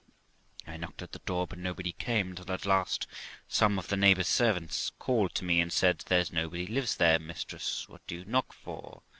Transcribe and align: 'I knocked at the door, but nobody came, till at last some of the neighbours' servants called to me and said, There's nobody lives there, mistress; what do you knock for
'I 0.65 0.77
knocked 0.77 1.03
at 1.03 1.11
the 1.11 1.19
door, 1.27 1.45
but 1.45 1.59
nobody 1.59 1.91
came, 1.91 2.33
till 2.33 2.51
at 2.51 2.65
last 2.65 3.05
some 3.47 3.77
of 3.77 3.89
the 3.89 3.95
neighbours' 3.95 4.27
servants 4.29 4.89
called 4.97 5.35
to 5.35 5.45
me 5.45 5.61
and 5.61 5.71
said, 5.71 5.99
There's 6.07 6.33
nobody 6.33 6.65
lives 6.65 6.95
there, 6.97 7.19
mistress; 7.19 7.87
what 7.87 8.07
do 8.07 8.15
you 8.15 8.25
knock 8.25 8.51
for 8.51 9.03